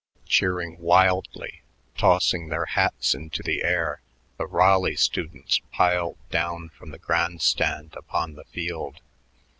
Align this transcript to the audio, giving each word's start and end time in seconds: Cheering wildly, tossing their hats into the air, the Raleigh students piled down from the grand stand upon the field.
Cheering 0.25 0.79
wildly, 0.79 1.61
tossing 1.95 2.49
their 2.49 2.65
hats 2.65 3.13
into 3.13 3.43
the 3.43 3.61
air, 3.63 4.01
the 4.39 4.47
Raleigh 4.47 4.95
students 4.95 5.61
piled 5.71 6.17
down 6.31 6.69
from 6.69 6.89
the 6.89 6.97
grand 6.97 7.43
stand 7.43 7.93
upon 7.95 8.33
the 8.33 8.45
field. 8.45 8.99